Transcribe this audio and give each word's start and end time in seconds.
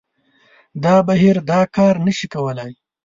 دا 0.83 0.95
بهیر 1.07 1.37
دا 1.51 1.61
کار 1.75 1.95
نه 2.05 2.11
شي 2.17 2.27
کولای 2.33 2.71